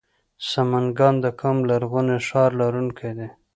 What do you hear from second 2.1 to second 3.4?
ښار لرونکی دی؟